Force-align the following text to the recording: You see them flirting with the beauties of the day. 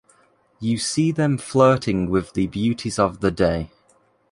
You 0.59 0.79
see 0.79 1.11
them 1.11 1.37
flirting 1.37 2.09
with 2.09 2.33
the 2.33 2.47
beauties 2.47 2.97
of 2.97 3.19
the 3.19 3.29
day. 3.29 3.69